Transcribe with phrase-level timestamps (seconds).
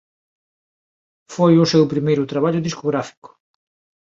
[1.33, 3.29] Foi o seu primeiro traballo discográfico.